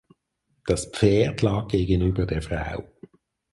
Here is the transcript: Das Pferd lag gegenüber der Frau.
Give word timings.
Das 0.65 0.87
Pferd 0.87 1.43
lag 1.43 1.67
gegenüber 1.67 2.25
der 2.25 2.41
Frau. 2.41 2.91